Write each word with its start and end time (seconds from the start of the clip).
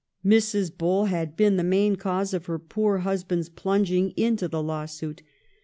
Mrs. 0.25 0.75
Bull 0.75 1.05
had 1.05 1.37
been 1.37 1.57
the 1.57 1.63
main 1.63 1.95
cause 1.95 2.33
of 2.33 2.47
her 2.47 2.57
poor 2.57 2.97
husband 3.05 3.47
plunging 3.55 4.13
into 4.17 4.47
the 4.47 4.63
lawsuit. 4.63 5.21